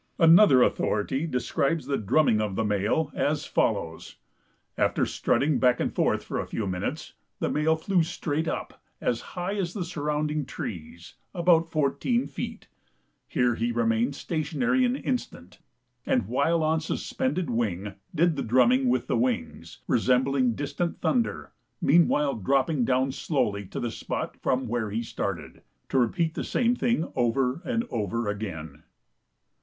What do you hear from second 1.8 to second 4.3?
the drumming of the male as follows,